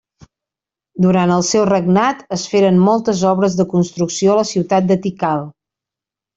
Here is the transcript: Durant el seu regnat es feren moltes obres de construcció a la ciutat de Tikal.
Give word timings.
Durant 1.05 1.33
el 1.35 1.45
seu 1.49 1.65
regnat 1.71 2.23
es 2.37 2.47
feren 2.55 2.81
moltes 2.87 3.23
obres 3.35 3.61
de 3.61 3.69
construcció 3.77 4.33
a 4.37 4.41
la 4.43 4.49
ciutat 4.55 4.93
de 4.95 4.99
Tikal. 5.07 5.49